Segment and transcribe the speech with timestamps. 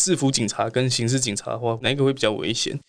[0.00, 2.80] 制服警察跟刑事警察的话，哪一个会比较危险？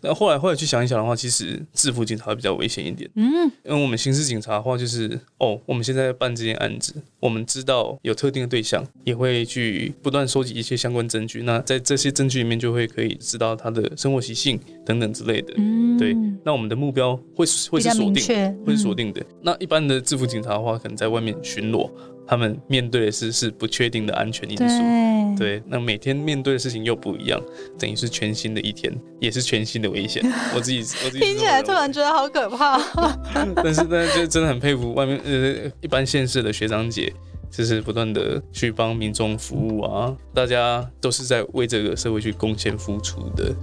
[0.00, 3.08] 那后来后来去想一想的话，其实制服警察比较危险一点。
[3.16, 11.42] 嗯，因为我们刑事警察的话，就是哦，我们现在办这件案子，我们知道有特定的对象，也会去不断收集一些相关证据。
[11.42, 15.54] 那在这些证据里面，就会可以知道他的生活习性等等之类的。
[15.56, 16.16] 嗯，对。
[16.44, 18.24] 那我们的目标会会是锁定，
[18.64, 19.20] 会是锁定的。
[19.42, 21.90] 那一般的制服警察的话，可能在外面巡逻。
[22.28, 27.40] 他们面对的是是不确定的安全因素，对，那每天面对的事情又不一样，
[27.78, 30.22] 等于是全新的一天，也是全新的危险。
[30.54, 32.78] 我自己我自己听起来突然觉得好可怕。
[33.56, 37.10] 但是但是就真的很佩服外面呃一般县市的学长姐，
[37.50, 43.54] 就是不断的去帮民众服务啊，大家都是在为这个社会去贡献付出的。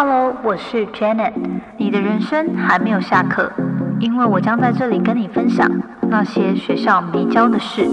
[0.00, 1.32] Hello 我是 Janet。
[1.76, 3.52] 你的人生还没有下课，
[3.98, 5.68] 因为我将在这里跟你分享
[6.08, 7.84] 那些学校没教的事。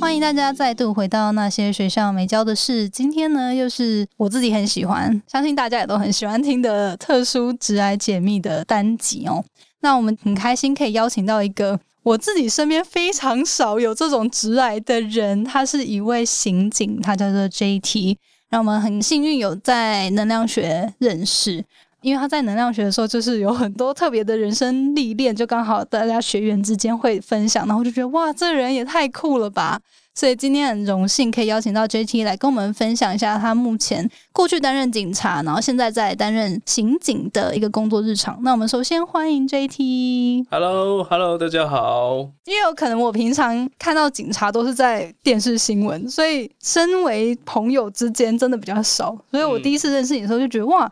[0.00, 2.88] 欢迎大家再度回到那些学校没教的事。
[2.88, 9.44] 今天呢，又是我自己很喜欢，相信大家也都很喜欢听的特殊直癌解密的单集哦。
[9.82, 11.78] 那我们很开心可以邀请到一个。
[12.06, 18.16] 我自己身边非常少有这种直癌的人，他是一位刑警，他叫做 J.T。
[18.48, 21.64] 让我们很幸运有在能量学认识，
[22.02, 29.80] 因为他在能量学的时候，就是有很多特别的人生历练，就刚好大家学员之间会分享，然后就觉得哇，这人也太酷了吧。
[30.18, 38.38] 所以今天很荣幸可以邀请到 J.T 来跟我们分享一下他目前过去担任警察，然后现在在担任刑警的一个工作日常。
[38.42, 40.46] 那我们首先欢迎 J.T。
[40.50, 42.30] Hello，Hello，大家好。
[42.46, 49.14] 因为有可能我平常看到警察都是在电视新闻，所以身为朋友之间真的比较少。
[49.30, 50.90] 所以我第一次认识你的时候就觉得哇。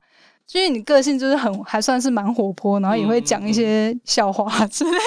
[0.53, 4.99] 因为你个性就是很还算是蛮活泼，然后也会讲一些笑话 之类的。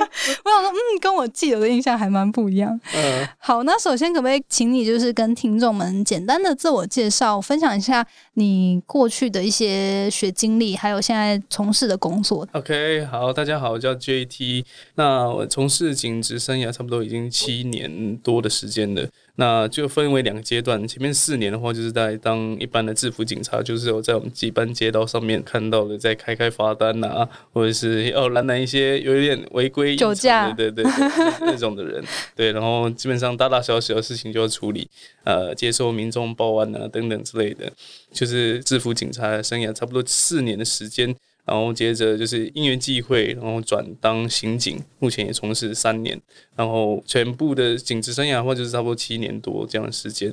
[0.44, 2.80] 我想说，嗯，跟我记得的印象还蛮不一样。
[2.94, 14.64] 嗯，好，那首先可不可以请你就是跟听众们简单的自我介绍，分享一下你过去的一些学经历，还有现在从事的工作？OK，好，大家好，我叫 JT，
[14.96, 19.08] 那我从事警职生涯差不多已经七年多的时间了。
[19.36, 30.92] 那就分为两个阶段，前面四年的话，就是在当一般的制服警察，就是有在我们几班街道上面看到的，在开开罚单呐，或者是哦拦拦一些有一点违规酒驾，对对对
[31.42, 32.04] 那种的人，
[32.36, 34.88] 对，然后基本上大大小小的事情就要处理，
[35.24, 37.72] 呃，接受民众报案啊等等之类的，
[38.14, 41.14] 就是制服警察生涯差不多四年的时间。
[41.46, 46.18] 然后接着就是因缘际会，然后转当刑警，目前也从事三年，
[46.56, 50.32] 然后全部的警职生涯的话就是差不多七年多这样的时间。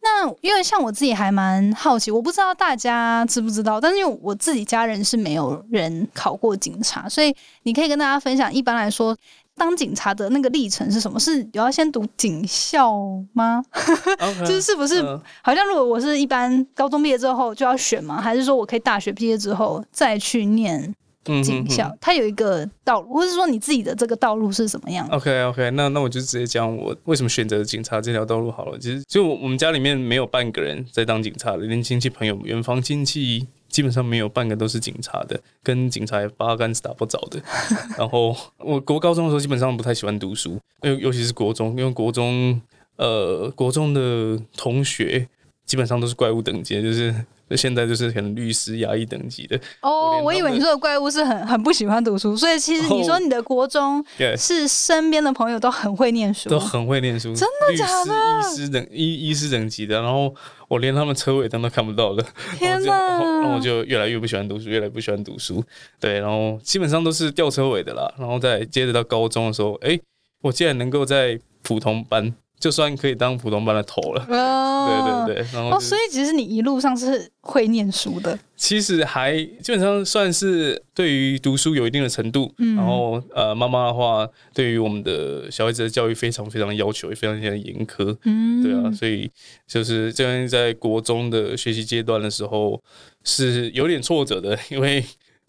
[0.00, 7.34] 那因为像我自己还蛮好奇，我不知道大家知不知道，但是因为我自己家人是没有人考过警察，所以
[7.64, 8.54] 你可以跟大家分享。
[8.54, 9.16] 一般来说。
[9.56, 11.18] 当警察的那个历程是什么？
[11.20, 12.92] 是要先读警校
[13.32, 13.62] 吗？
[14.40, 15.00] 就是是不是
[15.42, 18.20] 好像如果我是一般高中毕业之后就要选吗？
[18.20, 20.92] 还是说我可以大学毕业之后再去念
[21.24, 21.90] 警校？
[22.00, 28.78] 它有一个道路，或是说你自己的这个道路是什么样？OK OK，那那我就直接讲我为什么选择警察这条道路好了。
[28.78, 33.46] 其实就我们家里面没有半个人在当警察的，连亲戚朋友、远方亲戚。
[33.74, 37.42] 基本上没有半个都是警察的，跟警察八竿子打不着的。
[37.98, 42.60] 然后我国高中的时候基本上不太喜欢读书，尤尤其是国中，因为国中
[42.94, 45.26] 呃国中的同学
[45.66, 47.12] 基本上都是怪物等级，就是
[47.50, 49.58] 现在就是可能律师、牙医等级的。
[49.82, 54.04] 哦，我以为你说的怪物是很很不喜欢读书，所以其实你说你的国中
[54.36, 58.12] 是身边的朋友都很会念书，都很会念书，真的假的？
[58.12, 60.34] 医师等医医师等级的，然后。
[60.66, 62.24] 我连他们车尾灯都看不到了，
[62.58, 62.92] 天哪！
[63.20, 65.62] 然后我就越来越不喜欢读书，越来越不喜欢读书。
[66.00, 68.10] 对，然后基本上都是吊车尾的啦。
[68.18, 70.00] 然后再接着到高中的时候，哎，
[70.40, 72.34] 我竟然能够在普通班。
[72.58, 82.54] 就算可以当普通班的头了，对对对，然后哦所以其实你一路上是会念书的，其实还基本上算是对于读书有一定的程度。
[82.76, 88.16] 然后呃，妈妈的话对于我们的小孩子的教育非常非常的要求，也非常非常严苛。
[88.24, 89.30] 嗯，对啊，所以
[89.66, 92.82] 就是这样在国中的学习阶段的时候
[93.24, 95.04] 是有点挫折的，因为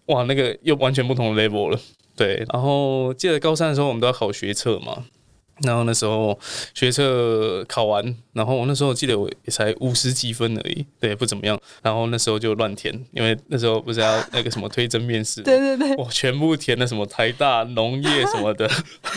[0.08, 1.80] 哇，那个又完全不同的 level 了。
[2.18, 5.06] 对，然后记得高三的时候我们都要考学测嘛。
[5.62, 6.38] 然后那时候
[6.74, 11.60] 学测考完，然后我那时候记得我也才五十几分而已，对，不怎么样。
[11.82, 18.68] 然后那时候就乱填，因为那时候不是要那个什么推甄面试， 对对对，我全部填了什么台大农业什么的，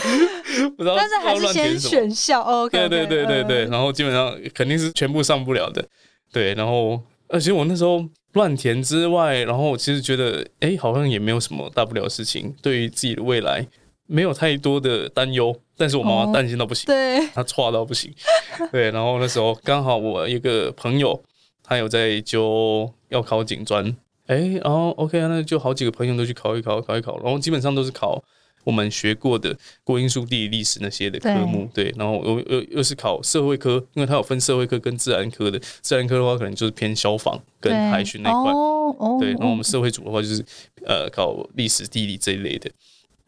[0.77, 1.79] 不知道但是还是先。
[1.79, 5.83] 选校，OK，对对对对对，然后基本上肯定是全部上不了的，
[6.31, 13.65] 对，然后而且我那时候乱填之外，然后我其实觉得，哎，好像也没有什么大不了的事情，对于自己的未来
[14.09, 18.11] 没有太多的担忧，但是我妈哦妈担心到不行，对，她错到不行，
[18.71, 21.23] 对，然后那时候刚好我一个朋友，
[21.63, 23.95] 他有在揪要考警专，
[24.25, 28.23] 哎，然后 OK，啊那就好几个朋友都去考一考，考一考，然后基本上都是考。
[28.65, 35.57] 我们学过的国英数、地理、历史那些的科目，对，然后又又又是考社会科，因为它有分社会科跟自然科的。
[35.81, 38.51] 自然科的话，可能就是偏消防跟对海巡那一块，
[39.21, 39.29] 对。
[39.31, 40.45] 然后我们社会组的话，就是
[40.85, 42.69] 呃考历史、地理这一类的。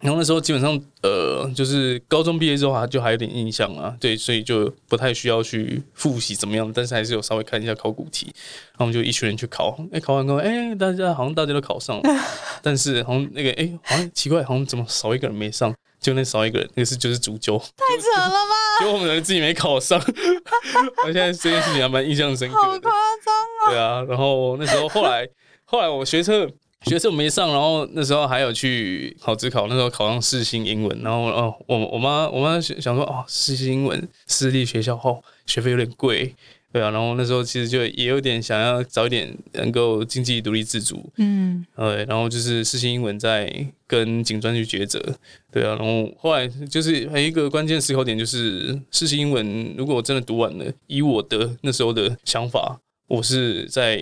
[0.01, 8.25] 然后那时候基本上呃，就是高中毕业之后啊，就还有点印象啊，对，所以就不太需要去复习怎么样，但是还是有稍微看一下考古题。
[8.71, 12.03] 然后我们就一群人去考，哎，考完之后，哎，大家好像大家都考上了，
[12.63, 15.73] 但是好像那个哎，好像奇怪，好像怎么少一个人没上？
[15.99, 20.01] 就那少一个人，那个是就是主教，太扯了吧， 结果我们人自己没考上。
[21.05, 22.61] 我现在这件事情还蛮印象深刻的。
[22.61, 22.91] 好夸
[23.23, 25.29] 张对啊，然后那时候后来
[25.63, 26.49] 后来我学测
[26.83, 36.35] 学测没上，然后那时候还有去考职考，那时候考上世新英文，然后哦，我我妈我妈想想说哦，世新英文私立学校哦，学费有点贵。
[36.73, 44.97] 对啊，然后那时候其实就也有点想要早一点能够经济独立自主，嗯，对，然后就是世新英文在跟警专去抉择，
[45.51, 54.01] 对啊，然后后来就是还有一个关键思考点，就是世新英文如果我真的读完了，以我的那时候的想法，我是在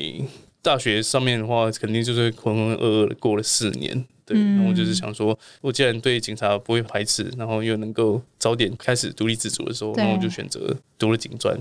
[0.61, 4.05] 大学上面的话，肯定就是浑浑噩噩的过了四年。
[4.25, 11.57] 对，嗯然后我就是想说，我既然对警察不会排斥，然后又能够早点开始独立自主的时候，对那我就选择读了警专。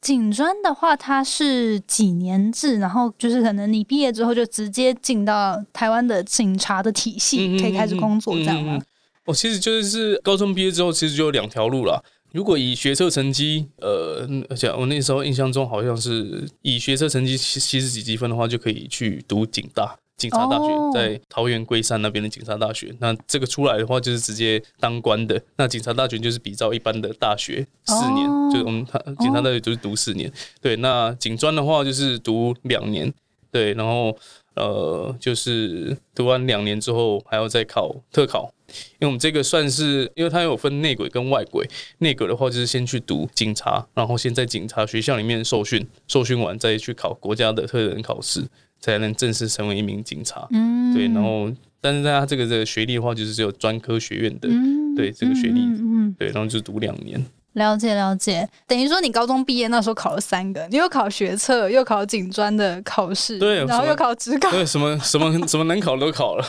[0.00, 8.80] 警专的话，它是几年制，然后就是可能你毕业之后就直接进到台湾的警察的体系，嗯可以开始工作，这样吗？？
[9.26, 12.02] 我、其实就是高中毕业之后，其实就有两条路啦。
[12.32, 19.96] 如果以学测成绩，呃，而且我那时候印象中好像是以学测成绩七七十几积分的话，就可以去读警大。
[20.16, 25.42] 警察大学哦在桃园龟山那边的警察大学，那这个出来的话就是直接当官的。
[25.56, 30.30] 那警察大学就是比照一般的大学四年，哦就是我们他警察大学就是读四年。
[30.60, 33.10] 对，那警专的话就是读两年，
[33.50, 34.14] 对，然后
[34.56, 38.52] 呃就是读完两年之后还要再考特考，
[38.98, 41.68] 因为我们这个算是，因为它有分内轨跟外轨。
[41.98, 48.42] 内轨的话就是先去读警察，然后先在警察学校里面受训，受训完再去考国家的特人考试，
[48.80, 50.46] 才能正式成为一名警察。
[50.50, 51.50] 嗯，对，然后
[51.80, 57.24] 但是在他这个这个学历的话，就是只有专科学院的，嗯对这个学历嗯对，然后就读两年。
[57.54, 66.46] 了解了解，等于说你高中毕业那时候考了三个，你又考学测，又考警专的考试，对然后又考职考，对，什么什么什么能考都考了，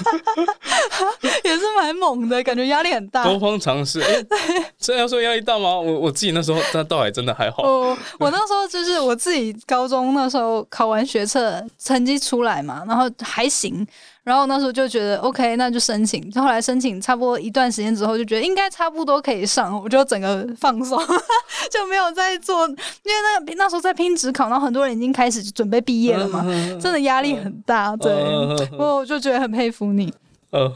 [1.44, 3.24] 也是蛮猛的，感觉压力很大。
[3.24, 4.00] 多方尝试。
[4.02, 4.24] 哎，
[4.80, 5.76] 这要说压力大吗？
[5.80, 7.64] 我我自己那时候那倒还真的还好。
[7.64, 13.86] 我我那时候就是我自己高中那时候考完学测，成绩出来嘛，然后还行，
[14.24, 16.32] 然后那时候就觉得 OK，那就申请。
[16.34, 21.00] 后来申请差不多一段时间之后，就觉得应该差不多可以上，我就整个放松，
[21.72, 23.14] 就没有再做，因为
[23.46, 26.44] 那那时候在拼职考，然后很多人已经开始准备毕业了嘛，
[26.80, 27.96] 真的压力很大。
[27.96, 28.14] 对，
[28.78, 30.14] 我就觉得很佩服你。
[30.52, 30.72] 呃，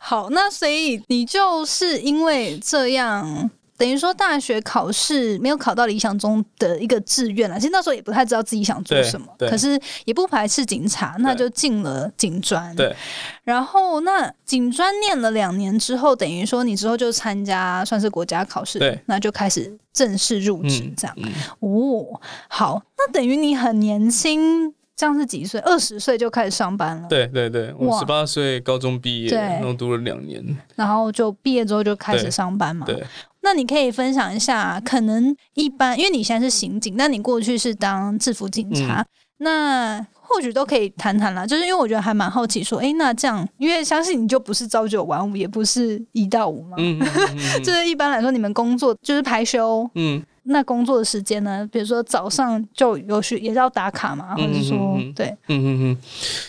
[0.00, 7.58] 好，那所以你就是因为这样，等于说大学考试没有考到理想中的一个志愿了。
[7.58, 12.74] 其实那时候也不太知道自己想做什么，可是也不排斥警察，那就进了警专。
[12.76, 12.94] 对，
[13.42, 21.16] 然后那警专念了两年之后，等于说你之后就参加算是国家考试，对，那就开始正式入职嗯这样。
[21.18, 24.72] 嗯哦，好，那等于你很年轻。
[24.96, 25.58] 这样是几岁？
[25.62, 30.40] 二十岁就开始上班了，对对对，我十八岁高中毕业，对然后读了两年。
[30.76, 32.86] 然后就毕业之后就开始上班嘛。
[32.86, 33.04] 对，
[33.44, 39.06] 那你可以分享一下，可能一般，因为你现在是刑警，那你过去是当制服警察，嗯
[39.38, 41.44] 那或许都可以谈谈啦。
[41.46, 46.76] 就是因为我觉得还蛮好奇，说，诶，那这样，因为相信你就不是朝九晚五，也不是一到五嘛。
[46.78, 51.66] 嗯嗯嗯 就是一般来说，你们工作就是排休，嗯，那工作的时间呢？
[51.72, 55.98] 比如说早上就有需也是要打卡嘛，或者说，对，嗯嗯嗯，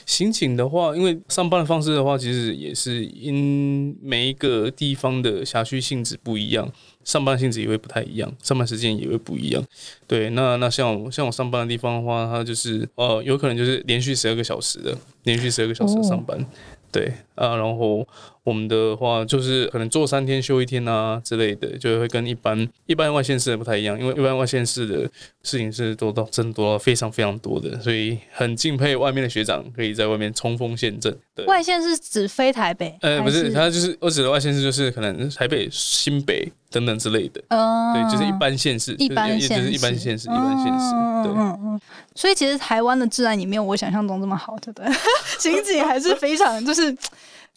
[0.06, 6.70] 刑警的话，因为上班的方式的话，其实也是因每一个地方的辖区性质不一样，
[7.04, 9.64] 上班性质也会不太一样，上班时间也会不一样。
[10.06, 16.46] 对，那那像我像我上班的地方的话，它就是呃，有可能就是连续十二个小时的，连续十二个小时的上班。
[16.92, 18.08] 对啊，然后
[18.46, 25.10] 我们的话就是可能做三天休一天啊之类的，就会跟一般一般外县市的不太一样，因为一般外县市的
[25.42, 31.18] 事情是多到真的多到非常非常多的，所以很敬佩外面的学长可以在外面冲锋陷阵。
[31.34, 32.96] 对，外县是指非台北？
[33.02, 37.42] 呃，不是，他就是我指的外县市，就是可能台北、新北等等之类的。
[37.50, 40.92] 哦，对，就是一般县市，一般县市，一般县市，一般县市。
[41.24, 41.82] 对，嗯嗯。
[42.14, 44.94] 所以其实台湾的治安也没有我想象中这么好，对不对？
[45.40, 46.96] 刑警还是非常就是。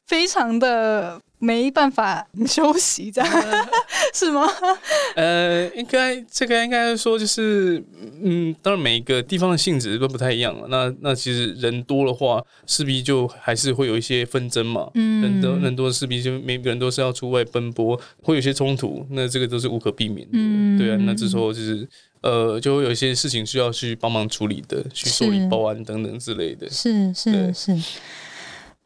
[0.08, 3.30] 非常的没办法休息，这样
[4.14, 4.48] 是吗？
[5.14, 7.82] 呃，应该这个应该说就是，
[8.22, 10.66] 嗯，当然每一个地方的性质都不太一样了。
[10.68, 14.90] 那那其实人多的话，势必就还是会有一些纷争嘛。
[14.94, 19.06] 嗯，人多人多势必就每个人都是要出外奔波，会有些冲突。
[19.10, 20.32] 那这个都是无可避免的。
[20.32, 20.96] 嗯，对啊。
[21.02, 21.86] 那这时候就是
[22.22, 26.68] 呃，就会有一些事情需要去帮忙处理的，去受理报案等等之类的。
[26.70, 27.76] 是是是。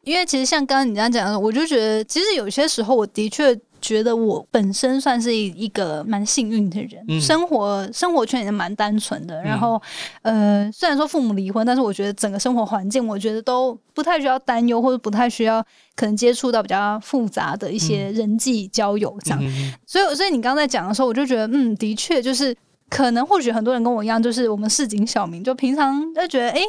[0.04, 9.40] 因为其实像刚刚你这样讲的，我就觉得其实有些时候，我的确觉得我本身算是一一个蛮幸运的人，生活生活圈也蛮单纯的。
[9.42, 9.80] 然后，
[10.22, 19.40] 呃，虽然说父母离婚，但是我觉得整个生活环境，我觉得都不太需要担忧，或者不太需要可能接触到比较复杂的一些人际交友这样。
[19.86, 22.56] 所以，所以你刚才讲的时候，我就觉得，嗯，的确就是
[22.88, 26.60] 可能或许很多人跟我一样，就是我们市井小民，就平常就觉得，哎。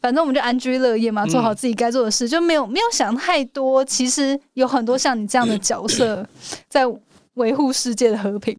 [0.00, 3.84] 反正我们就安居乐业嘛，做好自己该做的事，就没有没有想太多。
[3.84, 6.26] 其实有很多像你这样的角色，
[6.68, 6.82] 在
[7.34, 8.56] 维护世界的和平。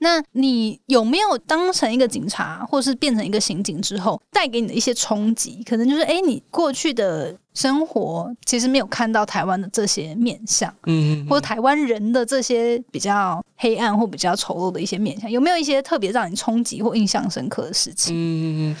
[0.00, 5.60] 那你有没有当成一个警察，或是变成一个刑警之后，带给你的一些冲击？
[5.68, 18.14] 可能就是，哎，你过去的生活其实没有看到台湾的这些面相，嗯，或者台湾人的这些比较黑暗或比较丑陋的一些面相，有没有一些特别让你冲击或印象深刻的事情？
[18.14, 18.76] 嗯嗯嗯。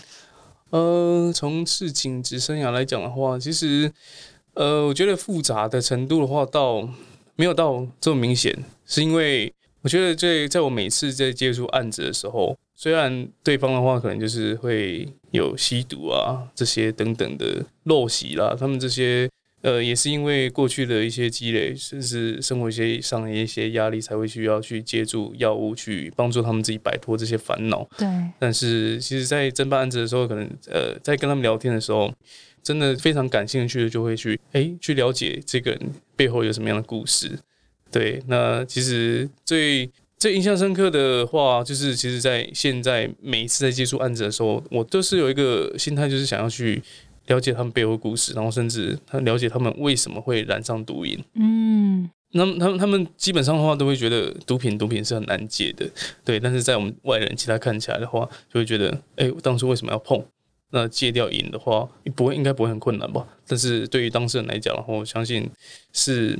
[0.70, 3.92] 呃，从事警职生涯来讲的话，其实，
[4.54, 6.88] 呃，我觉得复杂的程度的话，到
[7.36, 8.56] 没有到这么明显，
[8.86, 19.28] 是因为我觉得在在我每次在接触案子的时候，虽然对方的话可能就是会有吸毒啊这些等等的陋习啦，他们这些。
[19.60, 27.84] 呃，也是因为过去的一些积累，甚至生活一些上的一些压力，才会需要去借助药物去帮助他们自己摆脱这些烦恼。
[27.98, 28.06] 对。
[28.38, 32.14] 但是，其实，在侦办案子的时候，可能呃，在跟他们聊天的时候，
[32.62, 35.80] 真的非常感兴趣的，就会去哎，去了解这个人
[36.14, 37.36] 背后有什么样的故事。
[37.90, 38.22] 对。
[38.28, 46.80] 那其实最最印象深刻的话，就是其实，在现在每一次在接触案子的时候，我都是有一个心态，就是想要去。
[47.28, 51.18] 了解他们背后故事，然后甚至他了解他们为什么会染上毒瘾。
[51.34, 55.88] 嗯，那么他们他们基本上的话都会觉得毒品毒品是很难戒的，
[56.24, 56.40] 对。
[56.40, 60.22] 但是在我们外人其他看起来的话，就会觉得，哎，当初为什么要碰？
[60.70, 63.26] 那戒掉瘾的话，不会应该不会很困难吧？
[63.46, 65.48] 但是对于当事人来讲，然后我相信
[65.92, 66.38] 是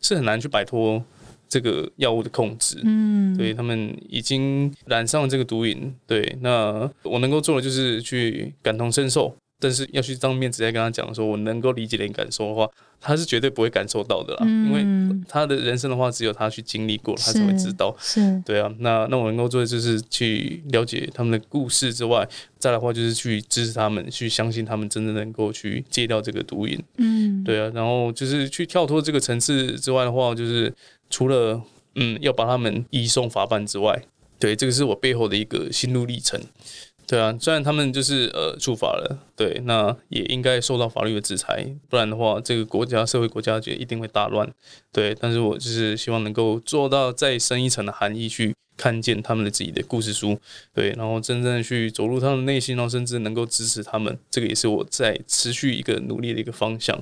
[0.00, 1.00] 是很难去摆脱
[1.48, 2.80] 这个药物的控制。
[2.82, 6.36] 嗯，对他们已经染上了这个毒瘾，对。
[6.40, 9.36] 那我能够做的就是去感同身受。
[9.60, 12.66] 但是要去当面直接跟他讲说，我能够理解你感受的话，
[12.98, 14.46] 他是绝对不会感受到的啦。
[14.46, 14.84] 因为
[15.28, 17.94] 他的人生的话，只有他去经历过，他才会知道。
[18.00, 18.72] 是，对啊。
[18.78, 22.26] 那那我能够做的就是去了解他们的故事之外，
[22.58, 26.82] 再来的话就是去支持他们，去相信他们真的能够去戒掉这个毒瘾。
[26.96, 27.70] 嗯，对啊。
[27.74, 30.72] 然后就是去跳脱这个层次之外的话，就是
[31.10, 31.60] 除了
[31.96, 34.02] 嗯要把他们移送法办之外，
[34.38, 36.40] 对，这个是我背后的一个心路历程。
[37.10, 44.48] 对啊，虽然他们就是呃触法了，对，那也应该受到法律的制裁，不然的话，这个国家社会国家就一定会大乱。
[44.92, 50.38] 对，但是我就是希望能够做到再深一层的含义，去看见他们的自己的故事书，
[50.72, 56.96] 对，然后真正去走入他们内心，然后甚至能够支持他们，这个也是我在持续一个努力的一个方向。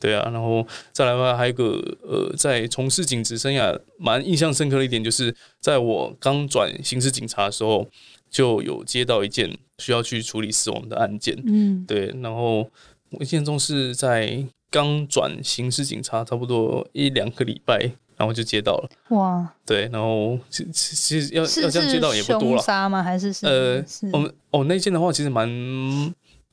[0.00, 7.86] 对啊，然后再来的话，还有一个呃，在从事警职生涯蛮印象深刻的一点，就是在我刚转刑事警察的时候。
[8.34, 12.68] 就有接到一件需要去处理死亡的案件，嗯，对，然后
[13.10, 17.78] 我印象中是在刚转刑事警察差不多一两个礼拜，
[18.16, 23.00] 然后就接到了，哇，对，然后其其实要要这样接到也不多了，杀吗？
[23.00, 25.48] 还是是呃，我们哦那件的话其实蛮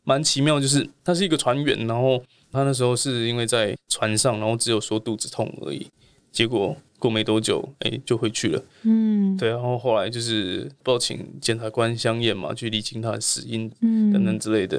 [0.04, 5.88] 蛮奇妙，就是他是一个船员，然后他那时候是因为在船上，然后只有说肚子痛而已，
[6.32, 6.78] 结果。
[7.01, 8.63] 过没多久，哎，就回去了。
[8.84, 13.67] 嗯，对，然后后来就是报请检察官相验嘛，去理清他的死因
[14.13, 14.77] 等等之类的。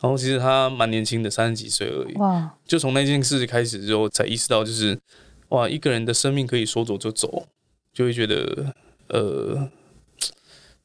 [0.00, 2.14] 然后其实他蛮年轻的，三十几岁而已。
[2.14, 2.56] 哇！
[2.66, 4.98] 就从那件事开始之后，才意识到，就是
[5.50, 7.46] 哇，一个人的生命可以说走就走，
[7.92, 8.74] 就会觉得
[9.08, 9.68] 呃，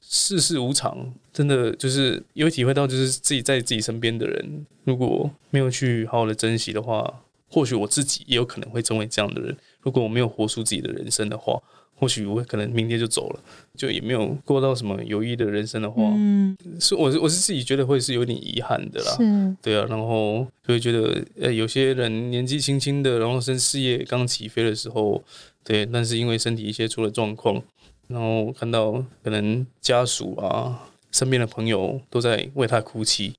[0.02, 7.24] 世事无常，真的就是也会体会到，就是自己在自己身边的人，如果没有去好好的珍惜的话。
[7.50, 9.58] 或许我自己也有可能会成为这样的人。
[9.88, 11.58] 如果我没有活出自己的人生的话，
[11.96, 13.40] 或许我可能明天就走了，
[13.74, 25.24] 就也没有过到什么有意义的人生的话，嗯，是我是我是自己觉得会是有点遗憾的啦，是，对啊，然后就会觉得，呃，有些人年纪轻轻的，然后生事业刚起飞的时候，
[25.64, 27.64] 对，但是因为身体一些出了状况，
[28.10, 33.36] 然后看到可能家属啊，身边的朋友都在为他哭泣，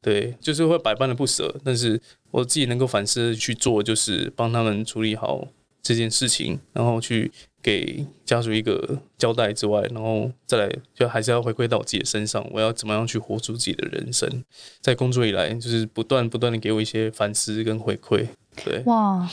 [0.00, 5.48] 对，就是会百般的不舍，但是我自己能够反思去做，就是帮他们处理好
[5.82, 7.30] 这件事情，然后去。
[7.62, 14.42] 给家属一个交代之外，然后再来就还是要回归到我自己的身上，我要怎么样去活出自己的人生？
[14.80, 18.26] 在工作以来，就是不断不断的给我一些反思跟回馈。
[18.64, 19.28] 对，哇。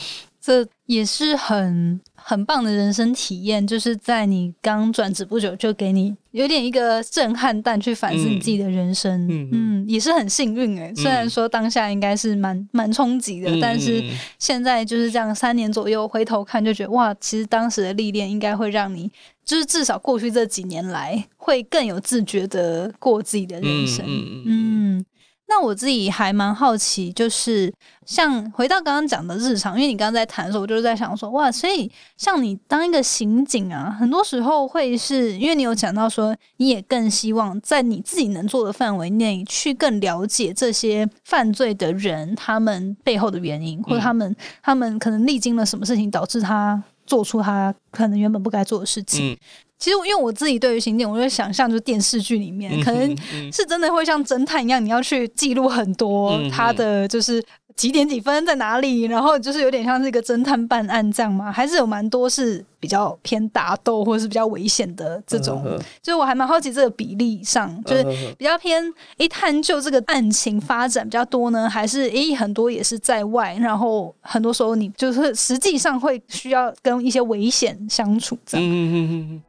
[0.48, 10.90] 这也是很很棒的人生体验，就是在你刚转职不久，就给你有点一个震撼弹去反思你自己的人生，嗯，嗯也是很幸运哎。
[10.94, 14.02] 虽然说当下应该是蛮蛮冲击的，但是
[14.38, 19.10] 现在就是这样三年左右回头看，就觉得哇，其实当时的历练应该会让你，
[19.44, 24.02] 就是至少过去这几年来，会更有自觉的过自己的人生，
[24.46, 25.04] 嗯。
[25.48, 27.72] 那我自己还蛮好奇，就是
[28.04, 49.34] 像回到刚刚讲的日常，因为你刚刚在谈的时候，我就是在想说，哇，所以像你当一个刑警啊，很多时候会是因为你有讲到说，你也更希望在你自己能做的范围内去更了解这些犯罪的人他们背后的原因，或者他们他们可能历经了什么事情导致他做出他可能原本不该做的事情。
[49.78, 53.16] 其实，因为我自己对于刑警，我就想象，就是电视剧里面，可能
[53.52, 57.42] 是真的会像侦探一样，你要去记录很多他的就是
[57.76, 61.52] 几点几分在哪里，然后就是有点像是一个侦探办案这样嘛？
[61.52, 65.62] 还是有蛮多是比较偏打斗或者是比较危险的这种？
[66.02, 68.02] 就是我还蛮好奇这个比例上，就是
[68.36, 68.82] 比较偏
[69.16, 79.42] 一探究这个案情发展比较多呢，还是诶很多也是在外，然后很多时候你就是实际上会需要跟一些危险相处这样。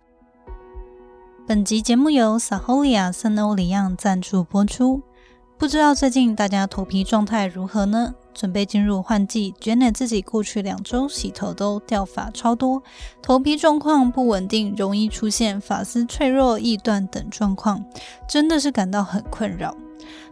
[1.50, 5.02] 本集节目由 Saholia 森欧里漾赞助播出。
[5.58, 8.14] 不知道最近大家头皮状态如何呢？
[8.36, 12.84] 准备进入换季，Janet 自己过去两周洗头都掉发超多，
[13.24, 17.84] 头皮状况不稳定，容易出现发丝脆弱、易断等状况，
[18.28, 19.76] 真的是感到很困扰。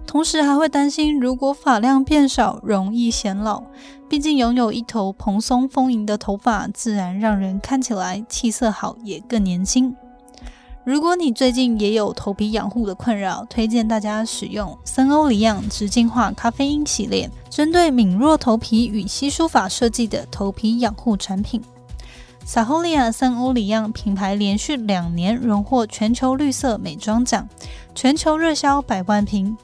[0.06, 3.64] 同时还会担心，如果发量变少，容易显老。
[4.08, 9.96] 毕竟拥有一头蓬松丰盈的头发，自然让人看起来气色好，也更年轻。
[10.88, 21.62] 如果你最近也有头皮养护的困扰，推荐大家使用森欧里漾植净化咖啡因系列，针对敏弱头皮与稀疏发设计的头皮养护产品。
[22.46, 27.46] 撒欧利亚森欧里漾品牌连续两年荣获全球绿色美妆奖，
[27.94, 29.58] 全球热销百万瓶。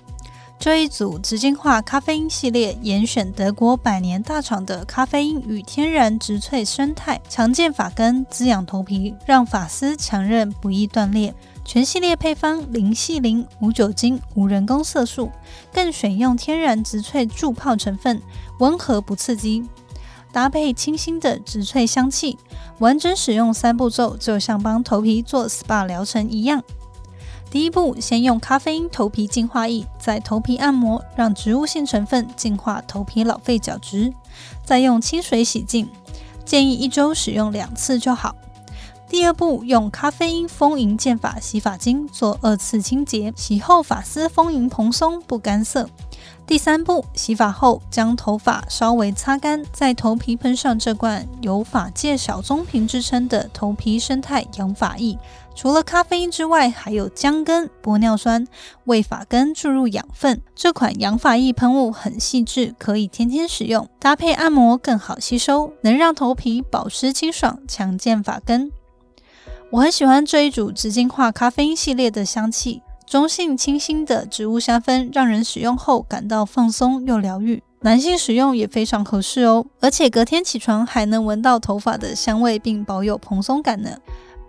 [0.63, 11.35] 这一组直净化咖啡因系列严选德国百年大厂的咖啡因与天然植萃生态，强健发根，滋养头皮，让发丝强韧不易断裂。
[11.65, 15.29] 全系列配方零细磷、无酒精、无人工色素，
[15.73, 18.21] 更选用天然植萃助泡成分，
[18.59, 19.67] 温和不刺激，
[20.31, 22.37] 搭配清新的植萃香气，
[22.79, 26.63] 完整使用三步骤，就像帮头皮做 SPA 疗程一样。
[27.53, 34.11] 第一步，先用咖啡因头皮净化液在头皮按摩，让植物性成分净化头皮老废角质，
[34.65, 35.87] 再用清水洗净，
[36.43, 38.35] 建议一周使用两次就好。
[39.07, 45.87] 第二步，用咖啡因丰盈健发洗发精做二次清洁，洗后发丝丰盈蓬松不干涩。
[46.47, 55.15] 第三步，洗发后将头发稍微擦干，在头皮喷上这罐有“发界小棕瓶”之称的头皮生态养发液。
[55.55, 58.45] 除了咖啡因之外，还有姜根、玻尿酸，
[58.85, 60.41] 为发根注入养分。
[60.55, 68.71] 这款养发液喷雾很细致，可以天天使用，搭配按摩更好吸收，能让头皮保湿清爽，强健发根。
[69.71, 72.81] 我很喜欢这一组直净化咖啡因系列的香气。
[73.05, 77.61] 中性清新的植物香氛，让人使用后感到放松又疗愈。
[77.81, 83.97] 男性使用也非常合适哦，而且隔天起床还能闻到头发的香味，并保有蓬松感呢。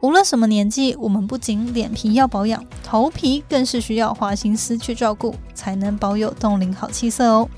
[0.04, 7.48] 无论什么年纪，我们不仅脸皮要保养，头皮更是需要花心思去照顾，才能保有冻龄好气色哦。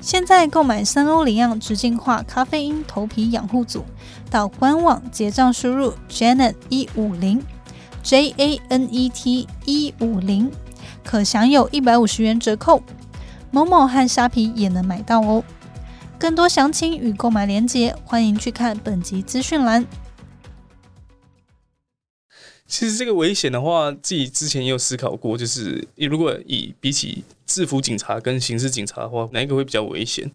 [0.00, 3.84] 现在购买三欧里漾直净化咖啡因头皮养护组，
[4.30, 7.44] 到官网结账输入 Janet 一五零。
[8.02, 10.50] J A N E T 一五零
[11.04, 12.82] 可享有一百五十元折扣，
[13.50, 15.44] 某某和虾皮也能买到哦。
[16.18, 19.84] 更多详情与购买链接，欢迎去看本集资讯栏。
[22.68, 30.30] 其实这个危险的话，自己之前也有思考过，就是你如果以比起制服警察跟刑事警察的话，哪一个会比较危险？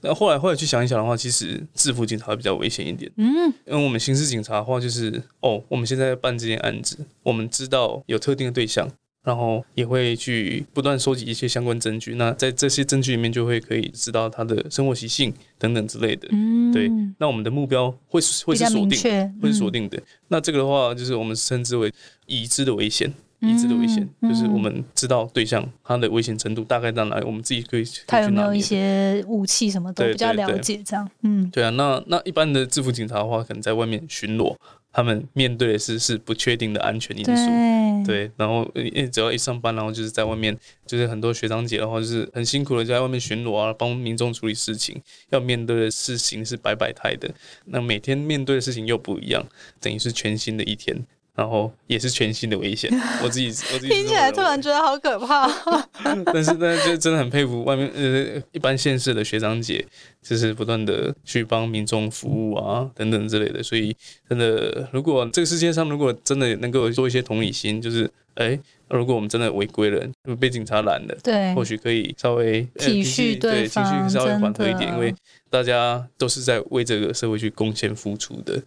[0.00, 3.10] 那后来后来去想一想的话，其实制服警察比较危险一点。
[3.16, 8.90] 嗯，因为我们刑事警察的话，就是哦，我们现在办这件案子，我们知道有特定的对象。
[9.28, 16.26] 然后也会去不断收集一些相关证据，那在这些证据里面就会可以知道他的生活习性等等之类的。
[16.30, 16.90] 嗯，对。
[17.18, 18.98] 那我们的目标会会是锁定，
[19.42, 20.02] 会是锁定的。
[20.28, 21.92] 那这个的话，就是我们称之为
[22.24, 27.84] 已知的危险，已知的危险，就是我们知道对象他的危险程度大概到哪里，我们自己可以。
[28.06, 30.80] 他有没有一些武器什么的比较了解？
[30.82, 31.68] 这样，嗯，对啊。
[31.68, 34.56] 那那一般的制服警察的话，可能在外面巡逻。
[34.92, 38.68] 他们面对的是是不确定的安全因素，对，然后
[39.12, 47.32] 只要一上班，然后就是在外面，就是很多学长姐的话，就是很辛苦的在外面巡逻啊，帮民众处理事情，要面对的事情是百百态的，
[47.66, 49.46] 那每天面对的事情又不一样，
[49.80, 51.04] 等于是全新的一天。
[51.38, 52.90] 然后也是全新的危险，
[53.22, 55.48] 我自己我自己听起来突然觉得好可怕。
[56.26, 59.86] 但是但是就真的很佩服外面呃一般县市的学长姐，
[60.20, 63.62] 就是不断的去帮民众服务啊等等之类的。
[63.62, 63.96] 所以
[64.28, 70.04] 真的，如果这个世界上如果真的能够做一些同理心，就是哎，如果我们真的违规了，
[70.40, 75.14] 被警察拦了，对，或许可以稍微体恤对情绪稍微缓和一点，因为
[75.48, 78.60] 大家都是在为这个社会去贡献付出的。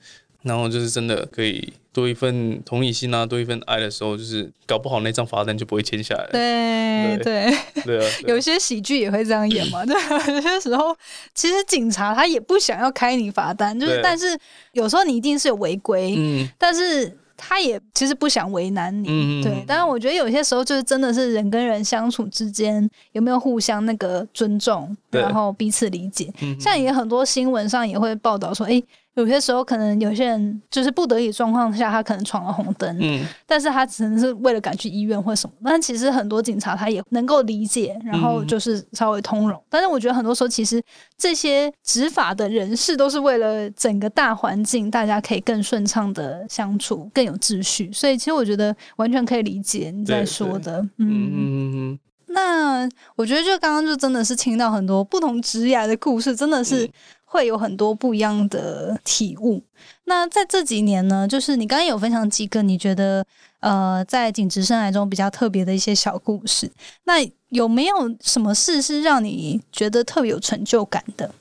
[0.43, 6.27] 然后就是真的可以多一份同理心啊，多一份爱的时候，就是搞不好那张罚单就不会签下来。
[6.32, 9.86] 对对对啊，有些喜剧也会这样演嘛。
[9.86, 9.95] 对，
[10.34, 10.95] 有些时候
[11.36, 14.38] 其实警察他也不想要开你罚单，就是但是
[14.71, 19.63] 有时候你一定是有违规，嗯，但是他也其实不想为难你，对。
[19.67, 26.32] 但是我觉得有些时候就是真的是人跟人相处之间有没有互相那个尊重，然后彼此理解。
[26.60, 28.82] 像也很多新闻上也会报道说，哎。
[29.15, 35.54] 有些时候，可能有些人就是不得已状况下，他可能闯了红灯，嗯，但是他只能是为了赶去医院或什么。
[35.65, 39.62] 但其实很多警察他也能够理解，然后就是稍微通融。
[39.69, 40.82] 但是我觉得很多时候，其实
[41.17, 47.91] 这些执法的人士都是为了整个大环境，大家可以更顺畅的相处，更有秩序。
[47.91, 51.32] 所以其实我觉得完全可以理解你在说的，嗯嗯
[51.76, 52.00] 嗯。
[52.28, 56.89] 那我觉得就刚刚就真的是听到很多不同职业的故事，真的是。
[57.32, 59.63] 会有很多不一样的体悟。
[60.04, 63.26] 那在这几年呢，就是你刚刚有分享几个你觉得
[63.62, 66.70] 呃在警职生涯中比较特别的一些小故事。
[67.06, 67.13] 那
[67.50, 71.34] 有没有什么事是让你觉得特别有成就感的？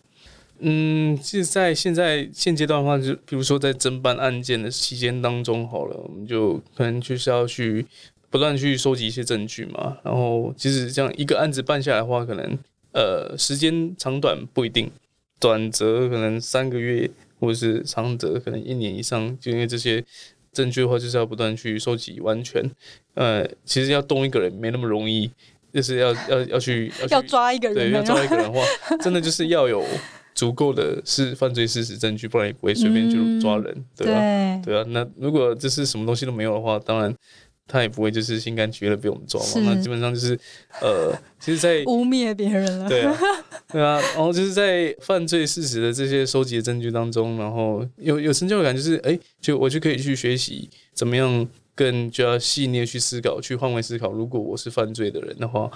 [0.60, 7.84] 嗯，其实，在现在现阶段的话，就比如说在侦办案件的期间当中，好了，我们就可能就是要去
[8.28, 9.96] 不断去收集一些证据嘛。
[10.04, 12.58] 然后，其实这样一个案子办下来的话，可能
[12.92, 14.88] 呃时间长短不一定。
[15.40, 20.04] 短则可能三个月，或者是长则可能一年以上，就因为这些
[20.52, 22.62] 证据的话，就是要不断去收集完全。
[23.14, 25.30] 呃，其实要动一个人没那么容易，
[25.72, 28.62] 就是要 要要去要抓一个人，对，要抓一个人的话，
[29.02, 29.82] 真的就是要有
[30.34, 34.62] 足够的是犯罪事实证据，不然也不会随便就抓人，对吧？
[34.62, 37.14] 对啊，那如果这是什么东西都没有的话，当然。
[37.70, 40.36] 他也不会就是心甘情愿的被我们抓嘛，那基本上就是
[40.82, 43.16] 呃， 其实，在污蔑别人了，对啊，
[43.70, 55.70] 对啊，然后就是在犯罪事实的这些收集的证据当中，然后有有成就感，就是哎，就我就可以去学习怎么样更加细腻去思考，去换位思考，如果我是犯罪的人的话，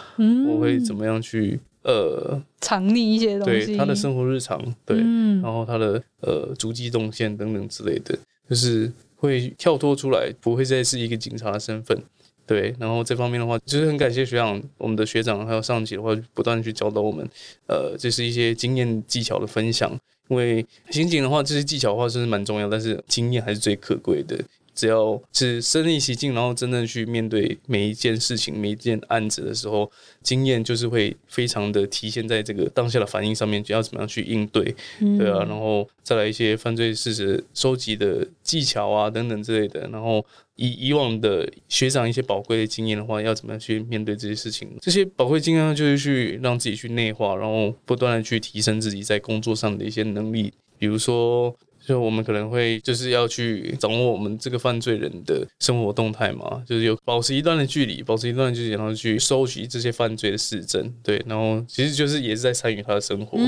[0.49, 8.19] 我会怎么样去呃藏匿一些东西，对他的生活日常，对，然后他的呃足迹动线等等之类的，
[8.51, 8.91] 就是。
[9.25, 11.99] 会跳脱出来，不会再是一个警察的身份，
[12.47, 12.75] 对。
[12.79, 17.29] 然后这方面的话，就是很感谢学长，我们的学长还有上级的话，不断去教导我们，
[17.67, 19.91] 呃，这是一些经验技巧的分享。
[20.29, 24.39] 因为刑警的话，这些技巧的话是蛮重要，但是经验还是最可贵的。
[24.75, 29.91] 只要是身临其境，然后真正去面对每一件事情、每一件案子的时候，
[30.23, 34.75] 经验就是会非常的体现在这个当下的反应上面，就要怎么样去应对，
[35.19, 40.25] 对啊，然后再来一些犯罪事实收集的技巧啊等等之类的，然后
[40.57, 44.69] 以以往的学长一些宝贵的经验的话，要怎么样去面对这些事情？
[44.81, 51.57] 这些宝贵经验就是去让自己去内化，然后不断的去提升自己在工作上的一些能力，比如说。
[51.87, 63.39] 就我们可能会就是要去掌握我们这个犯罪人的生活动态嘛，就是有保持一段的距离，保持一段距离，然后去收集这些犯罪的事证，对，然后其实就是也是在参与他的生活。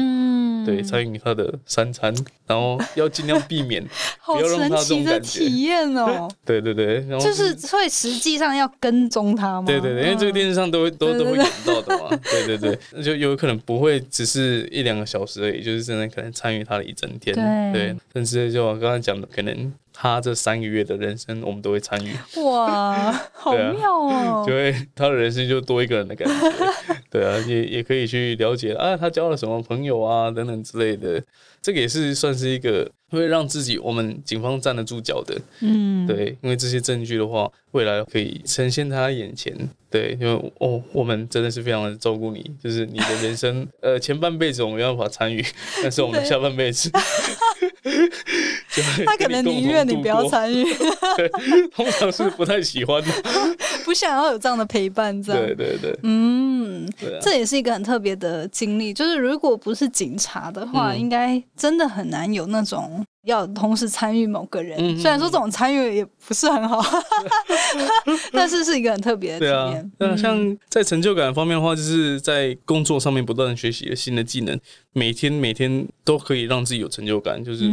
[0.67, 2.15] 对，参与他的三餐，
[2.47, 3.83] 然后要尽量避免，
[4.21, 6.29] 好神奇的体验哦！
[6.45, 9.67] 对对对，然后就是会实际上要跟踪他吗？
[9.67, 12.09] 对对对，因为这个电视上都会都都会演到的嘛。
[12.31, 17.35] 对 对对，那就有可能不会只是一两个小时而已，就是真的可能参与他的一整天。
[17.73, 19.73] 对，甚至就我刚刚讲的，可能。
[19.99, 22.15] 他这三个月的人生，我们都会参与。
[22.43, 24.45] 哇，好妙哦！
[24.47, 26.95] 就会他的人生就多一个人的感觉。
[27.11, 31.23] 对啊，也也可以去了解啊，他交了什么朋友啊，等等之类的。
[31.63, 39.53] 这个也是算是一个会让自己我们警方站得住脚的，嗯，对，因为这些证据的话，未来可以呈现他眼前，
[39.91, 45.45] 对，因为哦，我们真的是非常的照顾你，就是你的人生，呃，前半辈子我们没办法参与，
[45.83, 46.89] 但是我们下半辈子。
[49.05, 50.65] 他可能宁愿你不要参与，
[51.75, 53.09] 通常是不太喜欢的，
[53.85, 56.89] 不想要有这样的陪伴，这样对对对，嗯，
[57.21, 63.05] 这也是一个很特别的经历，就是如果不是警察的话，应该真的很难有那种。
[63.27, 66.81] 要同时参与某个人，虽然说这种参与也不是很好，
[68.33, 69.93] 但是是一个很特别的体验。
[69.99, 74.59] 那像在成就感方面的话，就是在工作上面不断学习新的技能，
[74.93, 77.43] 每天每天都可以让自己有成就感。
[77.43, 77.65] 就是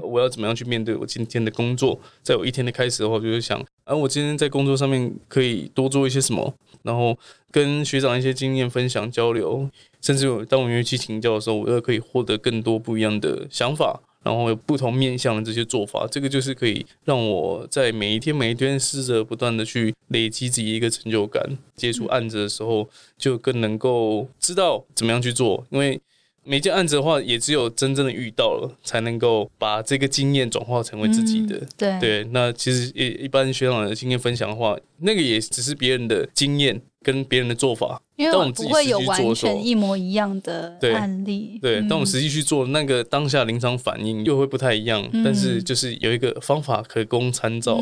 [0.00, 7.18] 我我要怎么样去面对我今天的工作，在我一天的开始的话，就是想，啊，我今天在工作上面可以多做一些什么，然后
[7.50, 9.68] 跟学长一些经验分享交流，
[10.00, 14.00] 甚至当我愿意去请教的时候，我又可以获得更多不一样的想法。
[14.24, 21.42] 然后有不同面向的这些做法，这个就是可以让我在每一天每一天试着不断的去累积自己一个成就感。
[21.76, 25.66] 接触案子的时候，就更能够知道怎么样去做。
[25.68, 26.00] 因为
[26.42, 31.60] 每件案子的话，也只有真正的遇到了，才能够把这个经验转化成为自己的。
[31.76, 36.80] 对对，那其实一一般学长的经验分享的话，那个也只是别人的经验。
[37.04, 41.58] 跟别人的做法，因为我们不会有完全一模一样的案例。
[41.60, 47.76] 对，当我们实际去做那个当下临场反应又会不太一样，但是就是有一个方法可供参照，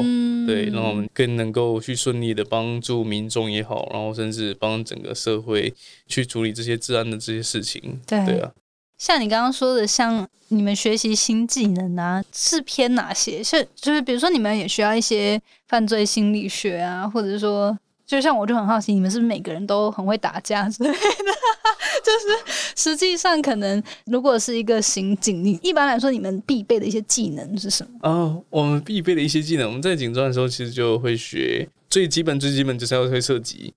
[0.46, 5.72] 对，让我们更能够去顺利的帮助民众也好，然后甚至帮整个社会
[6.08, 8.00] 去处理这些治安的这些事情。
[8.06, 8.50] 对啊，
[8.98, 13.42] 像你刚刚说的，像你们学习新技能啊，是偏哪些？
[13.44, 17.78] 是就是比如说你们也需要一些犯罪心理学啊，或者是说。
[18.12, 20.96] 就像我就很好奇，你们是不是每个人都很会打架之类的？
[22.04, 27.90] 就是实际上可能，如果是一个刑警，你一般来说你们必备的一些技能是什么？
[28.02, 33.72] 哦，我们必备的一些技能，我们在警专的时候其实就会学最基本、最基本就是要会射击，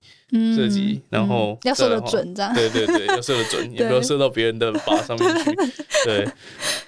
[0.54, 5.54] 射击，然后要射得准，这样对对对，要射得准，也不要射到别人的靶上面去。
[6.04, 6.28] 对，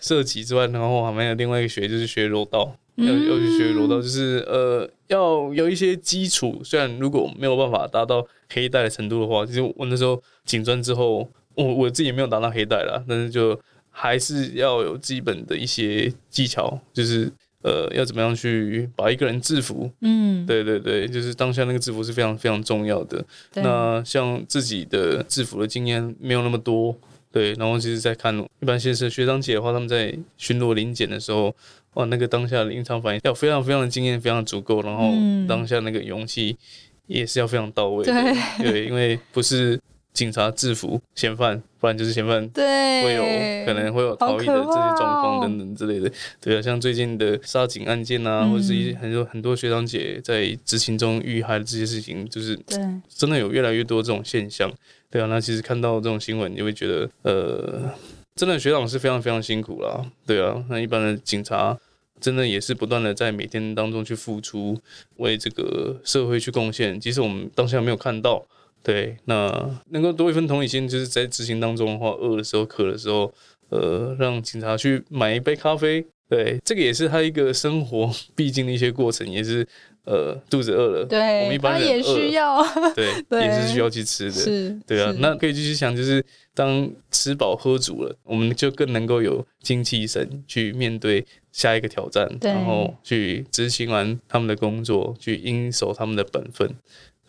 [0.02, 2.76] 射击之外，然后还有另外一个学就是学柔道。
[2.96, 6.60] 要要去学柔道，就是呃，要有一些基础。
[6.64, 13.58] 虽然如果没有办法达到黑带的程度的话，其实我那时候警专之后，我我自己也没有达到黑带了，但是就
[13.90, 17.30] 还是要有基本的一些技巧，就是
[17.62, 19.90] 呃，要怎么样去把一个人制服。
[20.00, 23.24] 嗯，对对对，就是当下那个制服是非常非常重要的。
[23.54, 26.96] 那像自己的制服的经验没有那么多，
[27.32, 31.54] 对，然后其实在看一般先生学长姐的话，他们在巡逻临检的时候。
[31.98, 35.10] 哇，那个当下的临场反应要非常非常的经验，非常足够，然后
[35.48, 36.56] 当下那个勇气
[37.08, 38.12] 也是要非常到位的。
[38.62, 39.80] 对，因为不是
[40.12, 43.22] 警察制服嫌犯，不然就是嫌犯会有
[43.66, 46.08] 可能会有逃逸的这些状况等等之类的。
[46.40, 52.56] 对啊，像最近的杀警案件啊，或者是一很多很多学长姐在执勤中遇害的这些事情，就是
[53.08, 54.72] 真的有越来越多这种现象。
[55.10, 57.92] 对啊，那其实看到这种新闻，你会觉得呃。
[58.36, 61.76] 真的学长是非常非常辛苦啦，对啊，那一般的警察
[62.20, 64.78] 真的也是不断的在每天当中去付出，
[65.16, 66.98] 为这个社会去贡献。
[66.98, 68.44] 即使我们当下没有看到，
[68.82, 73.32] 对，那能够多一份同理心，就是在执行当中的话，饿的时候、渴的时候，
[73.70, 79.66] 呃，让警察去买一杯咖啡，对，这个也是他一个生活必经的一些过程，也是。
[80.04, 82.64] 呃，肚子饿了，对，我们一般人也需要，
[82.96, 85.14] 对，也是需要去吃的，是，对啊。
[85.18, 96.74] 那可以继续想，就是当吃饱喝足了，我们就更能够有精气神去面对下一个挑战，然后去执行完他们的工作，去应守他们的本分。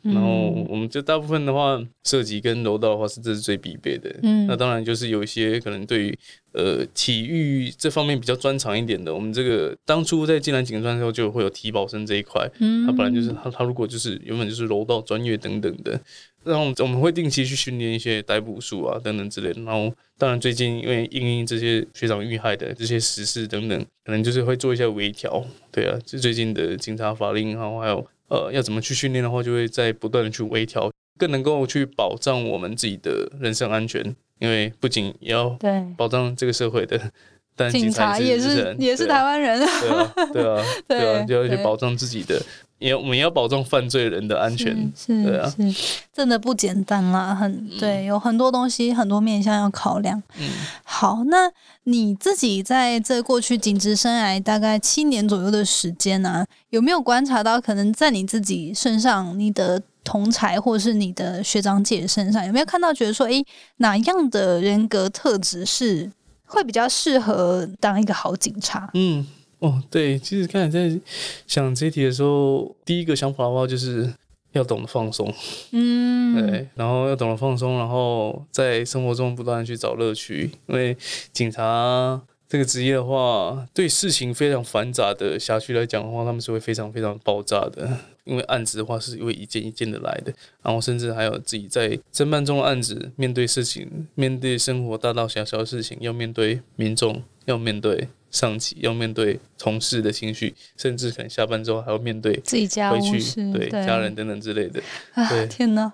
[0.01, 4.09] 然后我们就大部分的话，设计跟柔道的话是这是最必备的。
[4.23, 6.19] 嗯，那当然就是有一些可能对于
[6.53, 12.49] 呃体育这方面比较专长一点的，我们这个当初在进来警专的时候就会有体保生这一块。
[12.59, 15.99] 嗯，他本来就是他他如果就是原本就是柔道专业等等的，
[16.43, 19.61] 然后我们会定期去训练一些逮捕术啊等等之类的。
[19.63, 25.43] 然后当然最近因为因为这些学长遇害的这些实事等等，可能就是会做一些微调。
[25.71, 28.07] 对啊，就最近的警察法令，然后还有。
[28.29, 34.15] 呃，要怎么去训练的话，就会在不断的去微调，更能够去保障我们自己的人身安全。
[34.39, 35.57] 因为不仅要
[35.97, 37.11] 保障这个社会的
[37.59, 42.41] 但警察也是也是台湾人，对啊，对啊，对啊， 就要去保障自己的。
[42.77, 50.23] 也我们要保障犯罪人的安全，是是，真的不简单啦，很对，有很多东西，很多面向要考量。
[50.37, 50.47] 嗯，
[50.85, 51.51] 好，那
[51.83, 63.45] 你自己在这过去警职生涯大概七年左右的时间呢，有没有观察到，可能在你自己身上，你的同才或是你的学长姐身上，有没有看到觉得说，诶，
[63.77, 66.09] 哪样的人格特质是
[66.49, 68.89] 会比较适合当一个好警察？
[68.93, 69.25] 嗯。
[69.59, 70.97] 哦，对，其实刚才在
[71.45, 74.09] 想这题的时候，第一个想法的话就是
[74.53, 75.33] 要懂得放松，
[75.71, 80.95] 嗯，对，然后要懂得放松，然后在生活中不断去找乐趣，因为
[81.33, 87.87] 警察这个职业的话，对事情非常繁杂的辖区来讲的话，他们是会非常非常爆炸的，
[88.23, 90.33] 因为案子的话是因为一件一件的来的，
[90.63, 98.09] 然后甚至还有自己在侦办中的案子，面对事情，面对生活大大小小的事情，要面对民众，要面对。
[98.31, 103.13] 上级要面对同事的情绪，甚至可能下班之后还要面对自己家回去
[103.51, 104.79] 对家人等等之类的。
[105.27, 105.91] 对，天哪！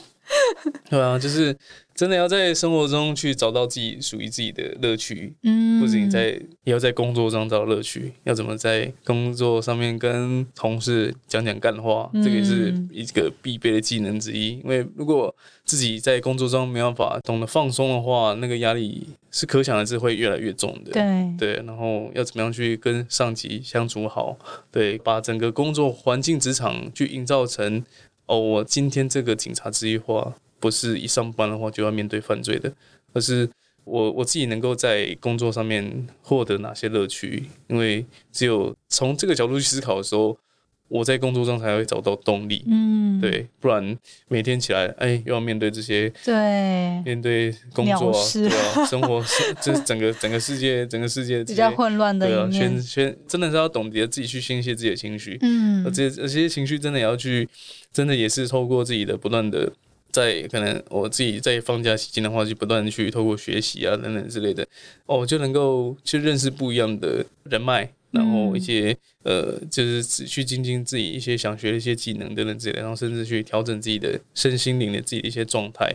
[0.88, 1.54] 对啊，就是
[2.00, 5.34] 真的要在生活中去找到自己属于自己的乐趣。
[5.42, 6.28] 嗯，不仅在
[6.64, 8.10] 也要在工作中找到乐趣。
[8.24, 14.52] 要怎么在工作上面跟同事讲讲干话，这个也是一个必备的技能之一。
[14.60, 15.34] 因为如果
[15.66, 20.92] 自己在工作中没办法懂得放松的话，那个压力是可想而知会越来越重的。
[20.92, 21.02] 对
[21.36, 24.38] 对，然后要怎么样去跟上级相处好？
[24.72, 27.84] 对，把整个工作环境、职场去营造成。
[28.24, 32.70] 哦，我今天这个警察职业化，不是一上班的话就要面对犯罪的，
[33.14, 33.48] 而是
[33.84, 37.46] 我我自己能够在工作上面获得哪些乐趣？
[37.66, 40.36] 因为只有从这个角度去思考的时候，
[40.88, 42.62] 我在工作中才会找到动力。
[42.66, 43.96] 嗯，对，不然
[44.28, 46.34] 每天起来，哎，又要面对这些，对，
[47.04, 49.24] 面对工作，对啊，生活，
[49.62, 52.52] 这整个整个世界，整个世界比较混乱的一面。
[52.52, 55.38] 宣宣，真的是要懂得自己去宣泄自己的情绪。
[55.40, 57.48] 嗯，而这这些情绪真的也要去。
[57.92, 59.68] 真的也是透过自己的不断的，
[60.12, 64.66] 在可能我自己在放假期间的话，就不断去透过学习啊等等之类的，
[65.06, 75.94] 哦，就能够去认识不一样的人脉，然后一些呃，就是去精进自己一些想学的一些技能等等之类的，然后甚至去调整自己的身心灵的自己的一些状态。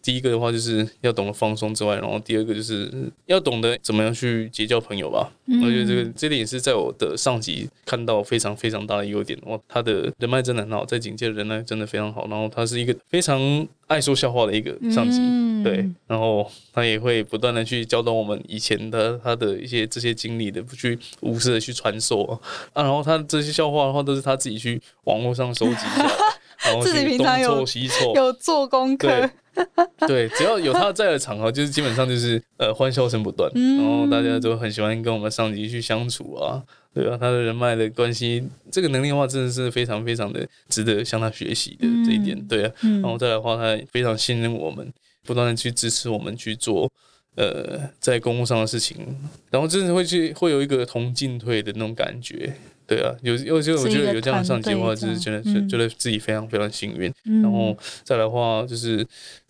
[0.00, 2.90] 第一个的话就是要懂得放松之外，然后第二个就是
[3.26, 5.30] 要懂得怎么样去结交朋友吧。
[5.46, 9.38] 我觉得这个这点也是在我的上级看到非常非常大的优点。
[9.46, 12.26] 哇，他的人脉真的很好，在警界的人脉真的非常好。
[12.28, 15.18] 然后他是一个非常爱说笑话的一个上级，
[15.64, 15.88] 对。
[16.06, 22.38] 然后他也会不断的去教导我们以前的他的一些这些经历的，不去无私的去传授啊。
[22.82, 26.12] 然后他这些笑话的话，都是他自己去网络上收集下来，
[26.70, 29.30] 然后去东凑西凑，有做功课。
[30.06, 36.62] 对，只要有他在的场合，就是基本上就是呃欢笑声不断，然后大家都很喜欢跟我们上级去相处啊，
[36.94, 44.92] 对啊，他的人脉的关系，这个能力的话，真的是非常非常的值得向他学习的这一点，对啊，然后再来的话，他非常信任我们，
[45.24, 46.90] 不断的去支持我们去做
[47.36, 48.96] 呃在公务上的事情，
[49.50, 52.54] 然后真的会去会有一个同进退的那种感觉。
[52.88, 57.12] 对啊，有有就我觉得有这样的上级的话，就是觉得觉得自己非常非常幸运。
[57.42, 59.06] 然后再来的话，就是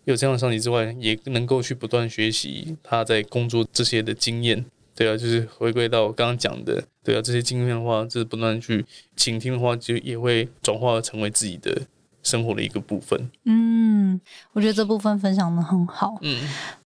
[0.07, 4.65] 有这样的上级之外，也能够去不断学习他在工作这些的经验。
[4.97, 11.83] 对啊，就是回归到我刚刚讲的，对啊，这些经验的话，就是不断去倾听的话，就也会转化成为自己的
[12.25, 13.31] 生活的一个部分。
[13.45, 14.21] 嗯，
[14.53, 16.19] 我觉得这部分分享的很好。
[16.23, 16.41] 嗯。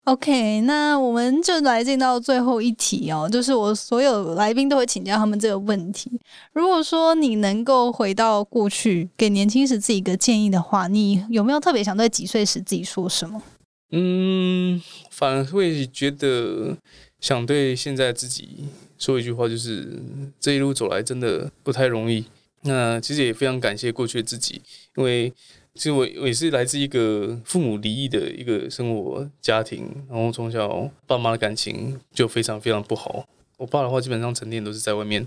[0.09, 6.11] OK，那我们就来进到最后一题哦，就是我所有来宾都会请教他们这个问题。
[6.55, 13.42] 如果说你能够回到过去，给年轻时自己一个建议的话，你有没有特别想对几岁时自己说什么？
[13.90, 16.75] 嗯，反而会觉得
[17.21, 18.64] 想对现在自己
[18.99, 20.01] 说一句话，就是
[20.40, 22.25] 这一路走来真的不太容易。
[22.62, 24.62] 那其实也非常感谢过去的自己，
[24.97, 25.31] 因为。
[25.79, 33.25] 其实我我也是来自一个父母离异的一个生活家庭，然后从小爸妈的感情就非常非常不好。
[33.57, 35.25] 我爸的话基本上成天都是在外面，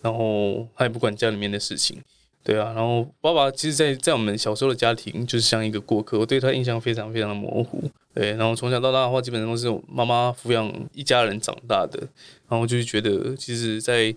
[0.00, 2.00] 然后他也不管家里面的事情，
[2.44, 2.72] 对啊。
[2.72, 7.82] 然后爸爸其实，在在我们小时候的家庭就是像一个过客，我对他印象非常非常的模糊。
[8.14, 12.00] 对，然后从小到大的话，基本上都是妈妈抚养一家人长大的，
[12.48, 14.14] 然后就是觉得其实，在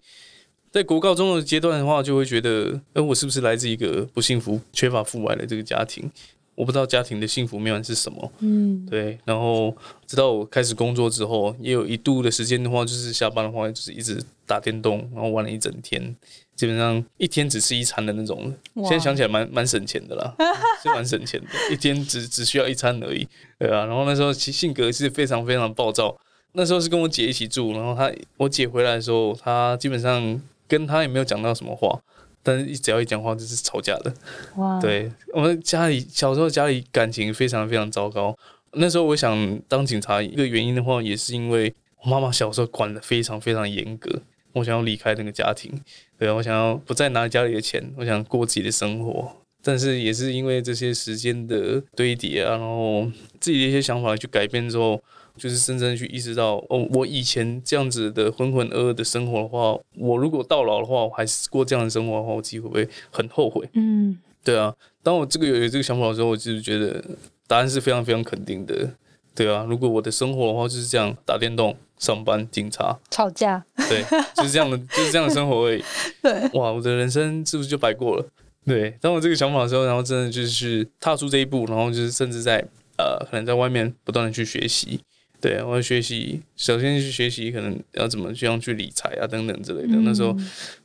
[0.73, 6.09] 在国高中的阶段的话，就会觉得，哎，我是不是来自一个不幸福、缺乏父爱的这个家庭？
[6.55, 8.31] 我不知道家庭的幸福面是什么。
[8.39, 9.19] 嗯，对。
[9.23, 9.75] 然后
[10.07, 16.15] 直到我开始工作之后，也有一度的时间的话，就是下班的话，就是一直打电动，然后玩了一整天，
[16.55, 18.51] 基本上一天只吃一餐的那种。
[18.77, 20.35] 现在想起来蛮蛮省钱的啦，
[20.81, 23.27] 是蛮省钱的，一天只只需要一餐而已。
[23.59, 26.19] 对啊，然后那时候其性格是非常非常暴躁。
[26.53, 31.99] 那时候是跟我姐一起住，然后她我姐回来的时候，她基本上跟他也没有讲到什么话，
[32.41, 34.13] 但是只要一讲话就是吵架的。
[34.57, 34.79] 哇！
[34.79, 38.37] 对我们家里小时候家里感情非常非常糟糕。
[38.73, 44.21] 那时候我想当警察一个原因的话，也是因为我妈妈小时候管的非常非常严格，
[44.53, 45.71] 我想要离开那个家庭，
[46.17, 49.31] 对啊，我想要不再拿家里的钱，我想过自己的生活。
[49.65, 53.09] 但是也是因为这些时间的堆叠啊，然后
[53.39, 55.01] 自己的一些想法去改变之后，
[55.37, 63.67] 就是深深去意识到，哦，我以前这样子的浑浑噩噩的生活的话，我如果到老的话，我还是过这样的生活的话，我自己会不会很后悔？
[63.73, 64.73] 嗯，对啊。
[65.01, 67.03] 当我这个有有这个想法的时候，我就是觉得
[67.47, 68.89] 答案是非常非常肯定的。
[69.35, 74.03] 对啊，如果我的生活的话就是这样，打电动、上班、警察、吵架，对，
[74.35, 75.83] 就是这样的，就是这样的生活而已。
[76.21, 78.25] 对，哇，我的人生是不是就白过了？
[78.65, 82.63] 对，当我这个想法的时候，然后真的就是踏出这一步，然后就是甚至在
[82.97, 85.01] 呃，可能在外面不断的去学习，
[85.43, 89.97] 对我要学习，首先去学习可能要怎么这样去理财啊等等之类的。
[89.97, 90.33] 那时候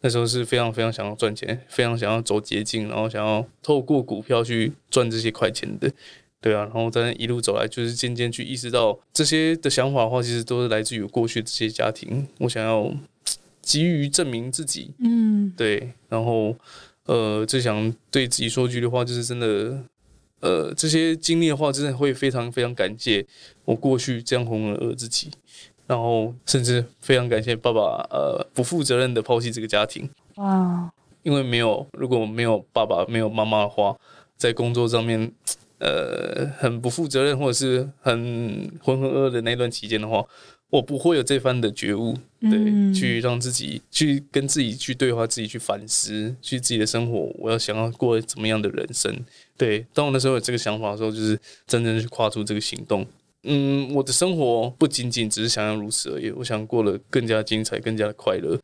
[0.00, 5.88] 那时候是非常非常想要赚钱，非常想要走捷径，然后想要透过股票去赚这些快钱的，
[6.40, 12.92] 对啊，然后在一路走来，就是渐渐去意识到这些的想法的话，其实都是来自于过去这些家庭，我想要
[13.62, 16.56] 急于证明自己，嗯，对，然后。
[17.04, 19.82] 呃，最想对自己说句的话，就是真的，
[20.41, 23.24] 呃，这些经历的话，真的会非常非常感谢
[23.64, 25.30] 我过去这样浑浑噩自己，
[25.86, 30.09] 然后甚至非常感谢爸爸，呃，不负责任的抛弃这个家庭。
[30.36, 30.91] 哇！
[31.22, 33.97] 因为没有，如果没有爸爸，没有妈妈的话，
[34.36, 35.30] 在工作上面，
[35.78, 40.24] 呃，很不负责任或者是很浑浑噩的那段期间的话。
[40.71, 49.25] 我不会有这番的觉悟，对，去让自己去跟自己去对话，自己去反思，去自己的生活，我要想要过怎么样的人生？
[49.57, 53.07] 对，当我那时候有这个想法的时候，就是真正去跨出这个行动。
[53.45, 58.59] 嗯，我的生活不仅仅只是想要如此而已，我想过得更加精彩，更加的快乐。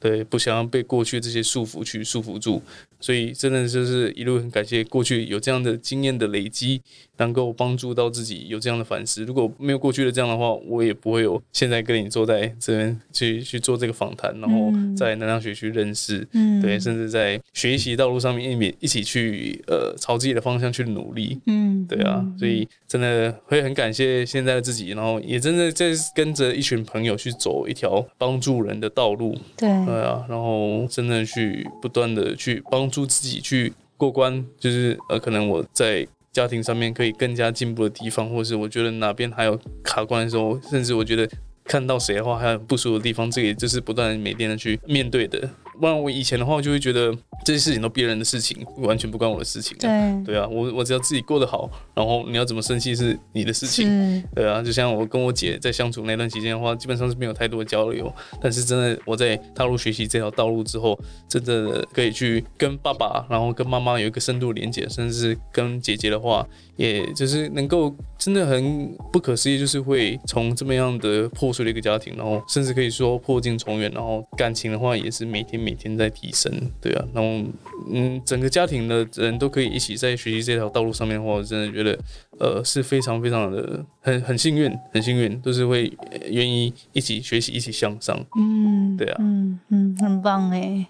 [0.00, 2.60] 对，不想要被过去这些束缚去束缚住，
[3.00, 6.80] 所以真的就是一路很感谢过去有这样的经验的累积。
[7.18, 9.24] 能够帮助到自己有这样的反思。
[9.24, 16.54] 如果没有过去的这样的话，我也不会有现在跟你坐在这边去去做这个访谈，然后在能量学去认识，嗯。
[16.60, 36.06] 对，甚至在学习道路上面一面一起去呃朝自己的方向去努力，嗯，对啊，所以真的会很感谢现在的自己，然后也真的在跟着一群朋友去走一条帮助人的道路，对，对啊，然后真的去不断的去帮助自己去过关，就是呃，可能我在。
[36.34, 41.26] 家庭上面可以更加进步的地方，或者是我觉得哪边还有卡关的时候，甚至我觉得
[41.64, 45.48] 看到谁的话还有不舒服的地方，这也就是不断每天的去面对的。
[45.80, 47.16] 不然我以前的话就会觉得。
[47.44, 49.76] 这些事情都别人的事情，完全不关我的事情。
[49.78, 49.90] 对
[50.24, 54.22] 对啊，我我只要自己过得好，然后你要怎么生气是你的事情。
[54.34, 58.12] 对啊，就像我跟我姐在相处那段期间的话，基本上是没有太多的交流。
[58.40, 76.52] 但是真的我在踏入学习这条道路之后，真的可以去跟爸爸，然后跟妈妈有一个深度连接，甚至是跟姐姐的话，也就是能够真的很不可思议，就是会从这么样的破碎的一个家庭，然后甚至可以说破镜重圆，然后感情的话也是每天每天在提升。
[76.80, 77.50] 对啊，然后。
[77.92, 81.98] 嗯，整个家庭的人都可以一起在学习这条道路上面的话，我真的觉得，
[82.38, 85.92] 呃，是非常非常的很很幸运，很幸运，都是会
[86.30, 88.18] 愿意一起学习，一起向上。
[88.38, 90.86] 嗯，对啊，嗯嗯，很棒哎，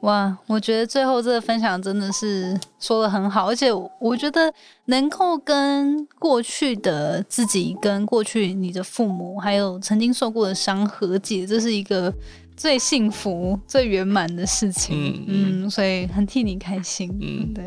[0.00, 4.52] 哇，我觉得最后这个分享真的是说的很好，而且我觉得
[4.86, 12.12] 能够跟过去的自己、跟过去你的父母，还有曾经受过的伤和解，这是一个。
[12.58, 17.64] 最幸福、最圆满的事情，嗯，所以很替你开心，嗯，对。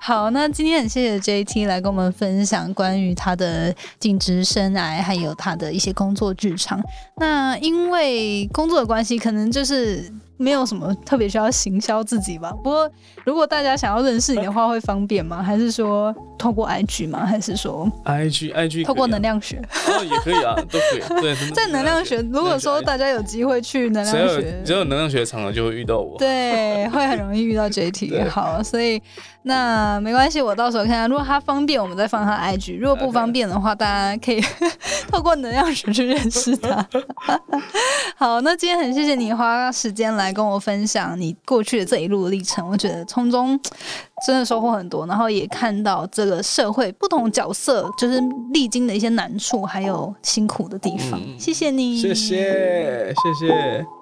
[0.00, 6.82] 好，那今天很谢谢 J T 来跟我们分享关于他的尽职生涯，还有他的一些工作日常。
[7.18, 10.10] 那因为工作的关系，可能就是。
[10.42, 12.50] 没有什么特别需要行销自己吧。
[12.62, 12.90] 不过，
[13.24, 15.42] 如果大家想要认识你的话，会方便吗？
[15.42, 17.24] 还是说透过 IG 吗？
[17.24, 19.62] 还是说 IG IG 透过能量学？
[19.86, 21.20] 哦，也可以啊， 都可以。
[21.20, 26.18] 对，在能量学，如果说大家有机会去能量学，只有能量学的场合就会遇到我。
[26.18, 28.26] 对，会很容易遇到 JT。
[28.28, 29.00] 好，所以
[29.42, 34.42] 那没关系，我到时候看看，如果他方便，我们再放他 IG；如果不方便的话，大家可以
[35.08, 36.84] 透过能量学去认识他。
[38.16, 40.31] 好，那今天很谢谢你花时间来。
[40.32, 43.58] 跟我分享你过去的这一路历程，我觉得从中
[44.26, 48.20] 真的收获很多，然后也看到这个社会不同角色就是
[48.52, 51.20] 历经的一些难处，还有辛苦的地方。
[51.38, 54.01] 谢谢你，谢谢，谢谢。